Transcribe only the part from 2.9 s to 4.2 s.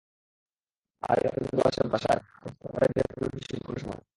যেকোনো কিছুই, যেকোনো সময়ে।